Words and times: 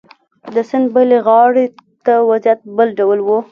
د 0.53 0.55
سیند 0.69 0.87
بلې 0.93 1.17
غاړې 1.27 1.65
ته 2.05 2.13
وضعیت 2.29 2.59
بل 2.77 2.87
ډول 2.99 3.19
و. 3.23 3.29